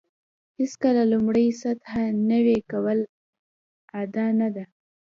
هېڅکله 0.59 1.01
لومړۍ 1.11 1.47
سطح 1.61 1.91
نوي 2.31 2.57
کول 2.71 2.99
ادعا 4.01 4.27
نه 4.39 4.49
ده. 4.55 4.63